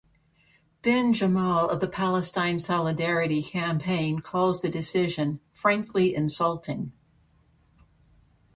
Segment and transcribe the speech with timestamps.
[0.81, 6.91] Ben Jamal of the Palestine Solidarity Campaign calls the decision "frankly insulting".